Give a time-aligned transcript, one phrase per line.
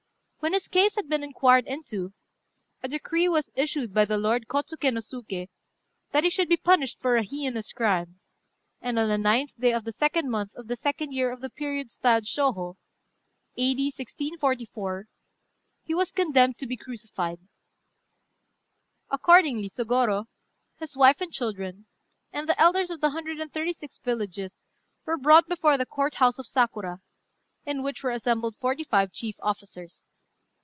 [0.43, 2.13] When his case had been inquired into,
[2.81, 5.49] a decree was issued by the Lord Kôtsuké no Suké
[6.13, 8.19] that he should be punished for a heinous crime;
[8.81, 11.51] and on the 9th day of the 2d month of the second year of the
[11.51, 12.75] period styled Shôhô
[13.55, 13.83] (A.D.
[13.95, 15.05] 1644)
[15.83, 17.37] he was condemned to be crucified.
[19.11, 20.25] Accordingly Sôgorô,
[20.79, 21.85] his wife and children,
[22.33, 24.63] and the elders of the hundred and thirty six villages
[25.05, 26.99] were brought before the Court house of Sakura,
[27.63, 30.11] in which were assembled forty five chief officers.